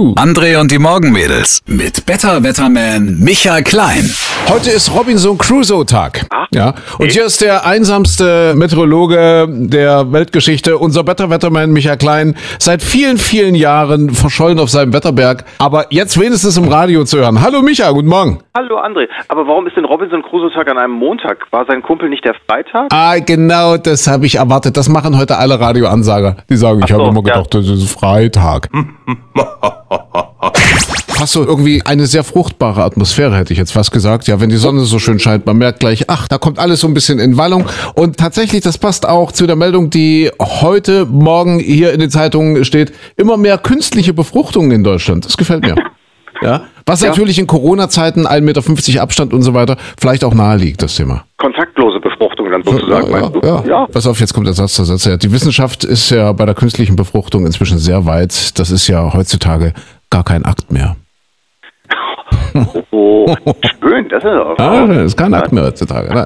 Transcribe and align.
Juhu. 0.00 0.14
André 0.14 0.58
und 0.58 0.70
die 0.70 0.78
Morgenmädels 0.78 1.62
mit 1.66 2.06
Better 2.06 2.42
Wetterman 2.42 3.18
Michael 3.20 3.62
Klein. 3.62 4.04
Heute 4.48 4.70
ist 4.70 4.94
Robinson 4.94 5.36
Crusoe 5.36 5.84
Tag. 5.84 6.26
Ja. 6.52 6.74
Und 6.98 7.12
hier 7.12 7.26
ist 7.26 7.42
der 7.42 7.66
einsamste 7.66 8.54
Meteorologe 8.56 9.46
der 9.48 10.10
Weltgeschichte, 10.10 10.78
unser 10.78 11.04
Better 11.04 11.28
Wetterman 11.28 11.72
Michael 11.72 11.98
Klein, 11.98 12.36
seit 12.58 12.82
vielen, 12.82 13.18
vielen 13.18 13.54
Jahren 13.54 14.10
verschollen 14.10 14.58
auf 14.58 14.70
seinem 14.70 14.92
Wetterberg, 14.92 15.44
aber 15.58 15.86
jetzt 15.90 16.18
wenigstens 16.18 16.56
im 16.56 16.68
Radio 16.68 17.04
zu 17.04 17.18
hören. 17.18 17.42
Hallo 17.42 17.60
Micha, 17.60 17.90
guten 17.90 18.08
Morgen. 18.08 18.40
Hallo 18.56 18.78
André, 18.78 19.06
aber 19.28 19.46
warum 19.46 19.66
ist 19.66 19.76
denn 19.76 19.84
Robinson 19.84 20.22
Crusoe 20.22 20.50
Tag 20.52 20.70
an 20.70 20.78
einem 20.78 20.94
Montag? 20.94 21.46
War 21.50 21.66
sein 21.66 21.82
Kumpel 21.82 22.08
nicht 22.08 22.24
der 22.24 22.34
Freitag? 22.48 22.88
Ah, 22.90 23.18
genau, 23.18 23.76
das 23.76 24.06
habe 24.06 24.26
ich 24.26 24.36
erwartet. 24.36 24.76
Das 24.76 24.88
machen 24.88 25.18
heute 25.18 25.36
alle 25.36 25.60
Radioansager. 25.60 26.38
Die 26.48 26.56
sagen, 26.56 26.78
ich 26.78 26.84
Ach 26.84 26.88
so, 26.88 26.94
habe 26.94 27.10
immer 27.10 27.28
ja. 27.28 27.34
gedacht, 27.34 27.54
das 27.54 27.68
ist 27.68 27.92
Freitag. 27.92 28.68
Fast 31.08 31.34
so 31.34 31.44
irgendwie 31.44 31.82
eine 31.84 32.06
sehr 32.06 32.24
fruchtbare 32.24 32.82
Atmosphäre, 32.82 33.36
hätte 33.36 33.52
ich 33.52 33.58
jetzt 33.58 33.72
fast 33.72 33.92
gesagt. 33.92 34.26
Ja, 34.26 34.40
wenn 34.40 34.48
die 34.48 34.56
Sonne 34.56 34.80
so 34.80 34.98
schön 34.98 35.18
scheint, 35.18 35.44
man 35.44 35.58
merkt 35.58 35.80
gleich, 35.80 36.04
ach, 36.08 36.28
da 36.28 36.38
kommt 36.38 36.58
alles 36.58 36.80
so 36.80 36.86
ein 36.86 36.94
bisschen 36.94 37.18
in 37.18 37.36
Wallung. 37.36 37.66
Und 37.94 38.16
tatsächlich, 38.16 38.62
das 38.62 38.78
passt 38.78 39.06
auch 39.06 39.32
zu 39.32 39.46
der 39.46 39.56
Meldung, 39.56 39.90
die 39.90 40.30
heute 40.40 41.04
Morgen 41.04 41.58
hier 41.58 41.92
in 41.92 42.00
den 42.00 42.08
Zeitungen 42.08 42.64
steht. 42.64 42.92
Immer 43.16 43.36
mehr 43.36 43.58
künstliche 43.58 44.14
Befruchtungen 44.14 44.70
in 44.70 44.82
Deutschland. 44.82 45.26
Das 45.26 45.36
gefällt 45.36 45.62
mir. 45.62 45.74
Ja, 46.42 46.62
was 46.86 47.02
natürlich 47.02 47.38
in 47.38 47.46
Corona-Zeiten 47.46 48.26
1,50 48.26 48.40
Meter 48.40 49.02
Abstand 49.02 49.34
und 49.34 49.42
so 49.42 49.52
weiter 49.52 49.76
vielleicht 50.00 50.24
auch 50.24 50.32
nahe 50.32 50.56
liegt, 50.56 50.80
das 50.80 50.96
Thema. 50.96 51.24
Kontaktlose 51.36 52.00
Befruchtung 52.00 52.39
dann 52.50 52.62
sozusagen, 52.62 53.10
ja, 53.10 53.28
du? 53.28 53.40
ja, 53.42 53.64
ja. 53.66 53.86
Pass 53.86 54.06
auf, 54.06 54.20
jetzt 54.20 54.34
kommt 54.34 54.46
der 54.46 54.54
Satz, 54.54 54.76
der 54.76 54.84
Satz. 54.84 55.04
Ja. 55.04 55.16
Die 55.16 55.32
Wissenschaft 55.32 55.84
ist 55.84 56.10
ja 56.10 56.32
bei 56.32 56.44
der 56.44 56.54
künstlichen 56.54 56.96
Befruchtung 56.96 57.46
inzwischen 57.46 57.78
sehr 57.78 58.06
weit. 58.06 58.58
Das 58.58 58.70
ist 58.70 58.86
ja 58.88 59.12
heutzutage 59.12 59.72
gar 60.10 60.24
kein 60.24 60.44
Akt 60.44 60.70
mehr. 60.70 60.96
Oh, 62.92 63.34
schön, 63.80 64.08
das 64.08 64.22
ist 64.22 64.30
auch. 64.30 64.58
Ah, 64.58 64.86
das 64.86 65.06
ist 65.06 65.16
kein 65.16 65.32
Akt 65.34 65.52
mehr 65.52 65.64
heutzutage. 65.64 66.12
Ne? 66.12 66.24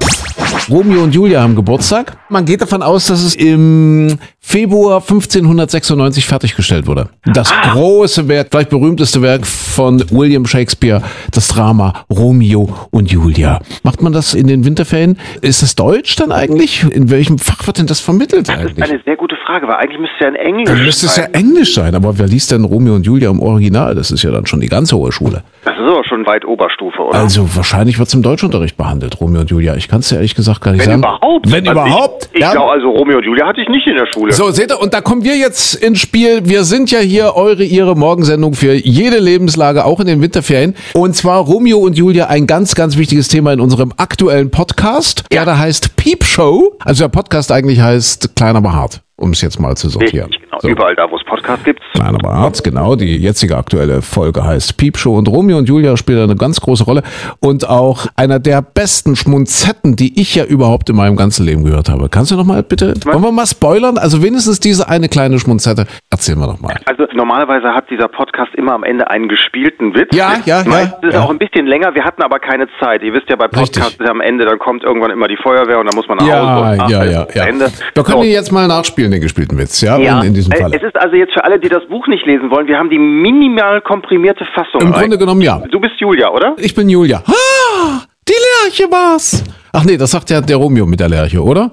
Romeo 0.69 1.03
und 1.03 1.13
Julia 1.13 1.41
haben 1.41 1.55
Geburtstag. 1.55 2.17
Man 2.29 2.45
geht 2.45 2.61
davon 2.61 2.81
aus, 2.81 3.07
dass 3.07 3.23
es 3.23 3.35
im 3.35 4.17
Februar 4.39 5.01
1596 5.01 6.25
fertiggestellt 6.25 6.87
wurde. 6.87 7.09
Das 7.25 7.51
große 7.71 8.27
Werk, 8.27 8.47
vielleicht 8.51 8.69
berühmteste 8.69 9.21
Werk 9.21 9.45
von 9.45 10.03
William 10.11 10.45
Shakespeare, 10.45 11.01
das 11.31 11.47
Drama 11.49 11.93
Romeo 12.09 12.69
und 12.91 13.11
Julia. 13.11 13.59
Macht 13.83 14.01
man 14.01 14.13
das 14.13 14.33
in 14.33 14.47
den 14.47 14.65
Winterferien? 14.65 15.17
Ist 15.41 15.61
das 15.61 15.75
Deutsch 15.75 16.15
dann 16.15 16.31
eigentlich? 16.31 16.83
In 16.83 17.09
welchem 17.09 17.37
Fach 17.37 17.65
wird 17.67 17.79
denn 17.79 17.87
das 17.87 17.99
vermittelt 17.99 18.47
Das 18.49 18.55
ist 18.55 18.61
eigentlich? 18.61 18.83
eine 18.91 19.01
sehr 19.05 19.17
gute 19.17 19.35
Frage, 19.45 19.67
weil 19.67 19.75
eigentlich 19.75 19.99
müsste 19.99 20.15
es 20.15 20.21
ja 20.21 20.27
in 20.29 20.35
Englisch 20.35 20.65
Dann 20.69 20.83
müsste 20.83 21.05
es 21.07 21.15
ja 21.17 21.23
sein. 21.23 21.33
Englisch 21.33 21.73
sein, 21.73 21.95
aber 21.95 22.17
wer 22.17 22.27
liest 22.27 22.51
denn 22.51 22.63
Romeo 22.63 22.95
und 22.95 23.05
Julia 23.05 23.29
im 23.29 23.39
Original? 23.41 23.95
Das 23.95 24.11
ist 24.11 24.23
ja 24.23 24.31
dann 24.31 24.45
schon 24.45 24.61
die 24.61 24.67
ganz 24.67 24.91
hohe 24.93 25.11
Schule. 25.11 25.43
Das 25.63 25.73
ist 25.73 25.79
aber 25.81 26.03
schon 26.15 26.25
weit 26.25 26.45
Oberstufe, 26.45 27.01
oder? 27.01 27.17
Also 27.17 27.55
wahrscheinlich 27.55 27.99
wird 27.99 28.07
es 28.07 28.13
im 28.13 28.21
Deutschunterricht 28.21 28.77
behandelt, 28.77 29.19
Romeo 29.19 29.41
und 29.41 29.49
Julia. 29.49 29.75
Ich 29.75 29.87
kann 29.87 29.99
es 29.99 30.09
ja 30.09 30.17
ehrlich 30.17 30.35
gesagt 30.35 30.61
gar 30.61 30.71
nicht 30.71 30.81
Wenn 30.81 31.01
sagen. 31.01 31.01
überhaupt. 31.01 31.51
Wenn 31.51 31.67
Also 31.67 31.81
überhaupt. 31.81 32.29
Ich, 32.31 32.35
ich 32.35 32.41
ja. 32.41 32.51
glaube, 32.51 32.71
also 32.71 32.89
Romeo 32.89 33.17
und 33.17 33.23
Julia 33.25 33.47
hatte 33.47 33.61
ich 33.61 33.69
nicht 33.69 33.87
in 33.87 33.95
der 33.95 34.07
Schule. 34.13 34.33
So, 34.33 34.51
seht 34.51 34.71
ihr, 34.71 34.79
und 34.81 34.93
da 34.93 35.01
kommen 35.01 35.23
wir 35.23 35.35
jetzt 35.35 35.75
ins 35.75 35.99
Spiel. 35.99 36.41
Wir 36.45 36.63
sind 36.63 36.91
ja 36.91 36.99
hier 36.99 37.35
eure, 37.35 37.63
ihre 37.63 37.95
Morgensendung 37.95 38.53
für 38.53 38.73
jede 38.73 39.19
Lebenslage, 39.19 39.85
auch 39.85 39.99
in 39.99 40.07
den 40.07 40.21
Winterferien. 40.21 40.75
Und 40.93 41.15
zwar 41.15 41.39
Romeo 41.41 41.77
und 41.79 41.97
Julia, 41.97 42.27
ein 42.27 42.47
ganz, 42.47 42.75
ganz 42.75 42.97
wichtiges 42.97 43.27
Thema 43.27 43.53
in 43.53 43.59
unserem 43.59 43.93
aktuellen 43.97 44.51
Podcast, 44.51 45.25
der 45.31 45.45
da 45.45 45.57
heißt 45.57 45.95
Peep 45.95 46.23
Show. 46.23 46.75
Also 46.79 47.03
der 47.03 47.09
Podcast 47.09 47.51
eigentlich 47.51 47.81
heißt 47.81 48.35
Klein 48.35 48.55
aber 48.55 48.73
hart, 48.73 49.01
um 49.17 49.31
es 49.31 49.41
jetzt 49.41 49.59
mal 49.59 49.75
zu 49.77 49.89
sortieren. 49.89 50.29
Richtig, 50.29 50.41
genau. 50.49 50.59
So. 50.61 50.67
Überall 50.67 50.95
da, 50.95 51.09
wo 51.09 51.15
es 51.15 51.23
Podcasts 51.23 51.63
gibt. 51.63 51.79
Klein 51.93 52.15
aber 52.15 52.33
hart, 52.33 52.63
genau. 52.63 52.95
Die 52.95 53.17
jetzige 53.17 53.55
aktuelle 53.57 54.01
Folge 54.01 54.43
heißt 54.43 54.77
Peep 54.77 54.97
Show 54.97 55.17
und 55.17 55.27
Romeo 55.27 55.57
und 55.57 55.69
Julia 55.69 55.95
spielen 55.95 56.23
eine 56.23 56.35
ganz 56.35 56.59
große 56.59 56.83
Rolle 56.83 57.03
und 57.39 57.69
auch 57.69 58.07
einer 58.15 58.39
der 58.39 58.61
besten 58.61 59.15
Schmunzetten, 59.15 59.95
die 59.95 60.19
ich 60.19 60.35
ja 60.35 60.43
überhaupt 60.43 60.89
in 60.89 60.95
meinem 60.95 61.15
ganzen 61.15 61.45
Leben 61.45 61.63
gehört 61.63 61.89
habe. 61.89 62.09
Kannst 62.09 62.31
du 62.31 62.35
noch 62.35 62.43
mal 62.43 62.63
bitte, 62.63 62.93
wollen 63.05 63.21
wir 63.21 63.31
mal 63.31 63.47
spoilern? 63.47 63.97
Also 63.97 64.21
wenigstens 64.21 64.59
diese 64.59 64.89
eine 64.89 65.07
kleine 65.07 65.39
Schmunzette. 65.39 65.87
Erzähl 66.25 66.37
mal 66.37 66.47
noch 66.47 66.59
mal. 66.59 66.73
Also 66.85 67.05
normalerweise 67.13 67.67
hat 67.75 67.87
dieser 67.91 68.07
Podcast 68.07 68.55
immer 68.55 68.73
am 68.73 68.83
Ende 68.83 69.07
einen 69.11 69.29
gespielten 69.29 69.93
Witz. 69.93 70.09
Ja, 70.15 70.33
ja, 70.45 70.63
ja, 70.63 70.67
Meistens 70.67 71.03
ist 71.03 71.13
ja. 71.13 71.21
auch 71.21 71.29
ein 71.29 71.37
bisschen 71.37 71.67
länger. 71.67 71.93
Wir 71.93 72.03
hatten 72.03 72.23
aber 72.23 72.39
keine 72.39 72.65
Zeit. 72.79 73.03
Ihr 73.03 73.13
wisst 73.13 73.29
ja, 73.29 73.35
bei 73.35 73.47
Podcasts 73.47 73.99
am 74.09 74.21
Ende, 74.21 74.43
dann 74.45 74.57
kommt 74.57 74.83
irgendwann 74.83 75.11
immer 75.11 75.27
die 75.27 75.37
Feuerwehr 75.37 75.77
und 75.77 75.85
dann 75.85 75.95
muss 75.95 76.07
man 76.07 76.17
nach 76.17 76.23
Hause. 76.25 76.33
Ja, 76.35 76.57
und 76.73 76.79
ach, 76.81 76.89
ja, 76.89 77.03
ja, 77.05 77.27
ja. 77.31 77.43
Ende. 77.45 77.65
Wir 77.93 78.03
können 78.03 78.17
So. 78.17 78.23
ihn 78.23 78.31
jetzt 78.31 78.51
mal 78.51 78.67
nachspielen, 78.67 79.11
den 79.11 79.21
gespielten 79.21 79.55
Witz, 79.59 79.81
ja, 79.81 79.99
Ja, 79.99 80.21
in, 80.21 80.29
in 80.29 80.33
diesem 80.33 80.51
äh, 80.53 80.61
Fall. 80.61 80.71
es 80.73 80.81
ist 80.81 80.95
also 80.99 81.15
jetzt 81.15 81.33
für 81.33 81.43
alle, 81.43 81.59
die 81.59 81.69
das 81.69 81.85
Buch 81.89 82.07
nicht 82.07 82.25
lesen 82.25 82.49
wollen, 82.49 82.65
wir 82.67 82.79
haben 82.79 82.89
die 82.89 82.97
minimal 82.97 83.81
komprimierte 83.81 84.45
Fassung. 84.55 84.81
Im 84.81 84.93
rein. 84.93 85.01
Grunde 85.01 85.19
genommen 85.19 85.41
ja. 85.41 85.61
Du 85.69 85.79
bist 85.79 85.93
Julia, 85.99 86.31
oder? 86.31 86.55
Ich 86.57 86.73
bin 86.73 86.89
Julia. 86.89 87.21
Ah, 87.27 88.01
die 88.27 88.33
Lerche 88.63 88.91
war's. 88.91 89.43
Ach 89.73 89.83
nee, 89.83 89.95
das 89.97 90.09
sagt 90.09 90.31
ja 90.31 90.41
der 90.41 90.57
Romeo 90.57 90.87
mit 90.87 90.99
der 90.99 91.09
Lerche, 91.09 91.39
oder? 91.43 91.69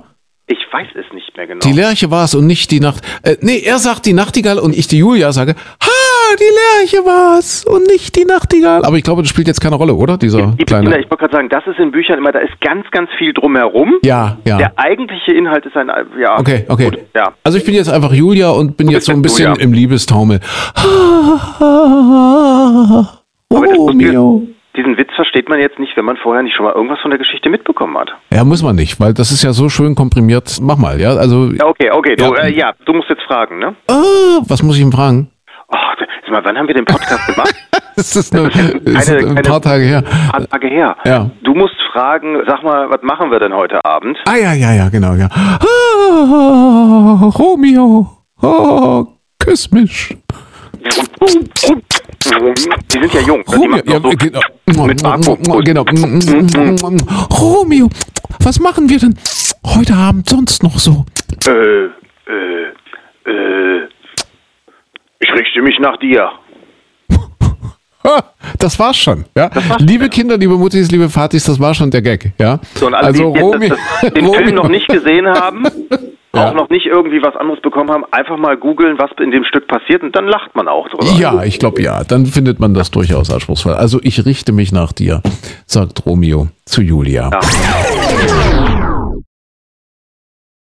Ich 0.73 0.79
weiß 0.79 0.89
es 0.95 1.13
nicht 1.13 1.37
mehr 1.37 1.47
genau. 1.47 1.61
Die 1.61 1.73
Lerche 1.73 2.11
war's 2.11 2.35
und 2.35 2.47
nicht 2.47 2.71
die 2.71 2.81
Nacht. 2.81 3.05
Äh, 3.23 3.37
nee, 3.43 3.59
er 3.59 3.79
sagt 3.79 4.07
die 4.07 4.15
Nachtigall 4.15 4.59
und 4.59 4.75
ich 4.75 4.87
die 4.87 4.99
Julia 4.99 5.31
sage, 5.33 5.55
ha, 5.55 6.37
die 6.39 6.45
Lerche 6.81 7.05
war's 7.05 7.67
und 7.67 7.87
nicht 7.89 8.17
die 8.17 8.25
Nachtigall. 8.25 8.83
Aber 8.83 8.97
ich 8.97 9.03
glaube, 9.03 9.21
das 9.21 9.29
spielt 9.29 9.49
jetzt 9.49 9.61
keine 9.61 9.77
Rolle, 9.77 9.93
oder? 9.93 10.17
Dieser 10.17 10.55
die 10.59 10.65
kleine. 10.65 10.99
Ich 10.99 11.11
wollte 11.11 11.17
gerade 11.27 11.37
sagen, 11.37 11.49
das 11.51 11.67
ist 11.67 11.79
in 11.79 11.91
Büchern 11.91 12.17
immer, 12.17 12.33
da 12.33 12.39
ist 12.39 12.59
ganz, 12.63 12.87
ganz 12.91 13.11
viel 13.19 13.35
drumherum. 13.35 13.99
Ja, 14.03 14.39
ja. 14.47 14.57
Der 14.57 14.79
eigentliche 14.79 15.33
Inhalt 15.33 15.67
ist 15.67 15.77
ein, 15.77 15.91
ja. 16.19 16.39
Okay, 16.39 16.65
okay. 16.69 16.85
Gut, 16.85 17.01
ja. 17.15 17.35
Also 17.45 17.59
ich 17.59 17.65
bin 17.65 17.75
jetzt 17.75 17.91
einfach 17.91 18.15
Julia 18.15 18.49
und 18.51 18.79
bin 18.79 18.89
jetzt 18.89 19.05
so 19.05 19.13
ein 19.13 19.21
bisschen 19.21 19.51
Julia. 19.51 19.63
im 19.63 19.75
Liebestaumel. 19.75 20.41
Aber 23.51 23.67
das 23.67 23.77
Romeo. 23.77 24.43
Diesen 24.77 24.97
Witz 24.97 25.11
versteht 25.15 25.49
man 25.51 25.61
jetzt 25.61 25.79
nicht, 25.79 25.95
wenn 25.99 26.07
man 26.07 26.17
vorher 26.17 26.43
nicht 26.43 26.57
schon 26.57 26.65
mal 26.65 26.73
irgendwas 26.73 26.99
von 27.01 27.11
der 27.11 27.19
Geschichte 27.19 27.51
mitbekommen 27.51 27.97
hat. 27.99 28.09
Ja, 28.31 28.43
muss 28.43 28.63
man 28.63 28.75
nicht, 28.75 28.99
weil 29.01 29.13
das 29.13 29.31
ist 29.31 29.43
ja 29.43 29.53
so 29.53 29.69
schön 29.69 29.95
komprimiert. 29.95 30.59
Mach 30.63 30.79
mal, 30.79 30.99
ja. 31.01 31.11
Also, 31.11 31.51
Ja, 31.53 31.67
okay, 31.67 31.91
okay. 31.91 32.17
Du, 32.17 32.25
Ja. 32.35 32.45
äh, 32.45 32.55
ja 32.57 32.73
du 32.87 32.95
musst 32.95 33.11
jetzt 33.11 33.23
fragen, 33.25 33.59
ne? 33.59 33.75
ah, 33.89 34.41
was 34.49 34.63
muss 34.63 34.77
ich 34.77 34.83
ihm 34.83 34.91
fragen? 34.93 35.31
Ach, 35.69 35.95
sag 36.25 36.31
mal, 36.31 36.43
wann 36.45 36.57
haben 36.57 36.69
wir 36.69 36.75
den 36.75 36.85
Podcast 36.87 37.27
gemacht? 37.27 37.55
Das 37.95 38.17
ist, 38.17 38.35
eine, 38.35 38.49
Keine- 38.49 38.71
ist 38.71 39.11
ein 39.11 39.19
keine- 39.35 39.43
paar 39.43 39.61
Tage 39.61 39.85
her. 39.85 39.99
Ein 40.33 40.41
paar 40.47 40.49
Tage 40.49 40.69
her. 40.69 40.97
Ja. 41.05 41.31
Du 41.43 41.53
musst 41.55 41.75
fragen, 41.93 42.39
sag 42.47 42.63
mal, 42.63 42.89
was 42.89 43.03
machen 43.03 43.31
wir 43.31 43.39
denn 43.39 43.53
heute 43.53 43.85
Abend? 43.85 44.17
Ah, 44.27 44.37
ja, 44.37 44.55
ja, 44.55 44.73
ja, 44.73 44.89
genau, 44.89 45.13
ja. 45.13 45.29
Ah, 45.31 47.31
Romeo, 47.39 48.07
oh, 48.41 49.05
küss 49.39 49.71
mich. 49.73 50.17
Die 52.25 52.99
sind 53.01 53.15
ja 53.15 53.21
jung. 53.21 53.43
Romeo, 53.47 53.83
ja, 53.85 54.01
so 54.01 54.11
genau. 54.11 54.87
mit 54.87 55.03
Vakuum. 55.03 55.65
genau. 55.65 55.85
Romeo, 57.31 57.91
was 58.41 58.61
machen 58.61 58.89
wir 58.89 58.99
denn 58.99 59.15
heute 59.67 59.95
Abend 59.95 60.29
sonst 60.29 60.63
noch 60.63 60.79
so? 60.79 61.05
Äh, 61.47 61.51
äh, 61.51 62.69
äh, 63.27 63.89
ich 65.21 65.33
richte 65.33 65.63
mich 65.63 65.79
nach 65.79 65.97
dir. 65.99 66.31
Das 68.59 68.79
war's 68.79 68.97
schon, 68.97 69.25
ja. 69.37 69.51
Liebe 69.79 70.09
Kinder, 70.09 70.37
liebe 70.37 70.57
Muttis, 70.57 70.91
liebe 70.91 71.09
Vatis, 71.09 71.45
das 71.45 71.59
war 71.59 71.73
schon 71.75 71.91
der 71.91 72.03
Gag, 72.03 72.33
ja. 72.39 72.59
So, 72.75 72.87
und 72.87 72.95
alle, 72.95 73.07
also 73.07 73.33
die 73.33 73.69
das, 73.69 74.13
den 74.13 74.33
Film 74.33 74.55
noch 74.55 74.69
nicht 74.69 74.89
gesehen 74.89 75.27
haben, 75.27 75.65
Ja. 76.35 76.49
auch 76.49 76.55
noch 76.55 76.71
nicht 76.71 76.87
irgendwie 76.87 77.23
was 77.23 77.37
anderes 77.37 77.61
bekommen 77.61 77.91
haben, 77.91 78.05
einfach 78.11 78.39
mal 78.39 78.57
googeln, 78.57 78.99
was 78.99 79.11
in 79.21 79.31
dem 79.31 79.45
Stück 79.45 79.69
passiert 79.69 80.03
und 80.03 80.17
dann 80.17 80.27
lacht 80.27 80.55
man 80.55 80.67
auch 80.67 80.89
drüber. 80.89 81.05
Ja, 81.19 81.43
ich 81.45 81.59
glaube 81.59 81.83
ja. 81.83 82.05
Dann 82.05 82.25
findet 82.27 82.59
man 82.59 82.73
das 82.73 82.91
durchaus 82.91 83.31
anspruchsvoll. 83.31 83.75
Also 83.75 84.01
ich 84.03 84.25
richte 84.25 84.53
mich 84.53 84.73
nach 84.73 84.93
dir, 84.93 85.21
sagt 85.67 86.07
Romeo 86.07 86.49
zu 86.65 86.81
Julia. 86.81 87.31
Ja. 87.33 87.41